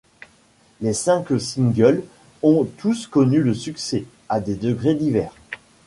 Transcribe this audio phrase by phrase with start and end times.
[0.81, 2.03] Les cinq singles
[2.41, 5.35] ont tous connu le succès, à des degrés divers.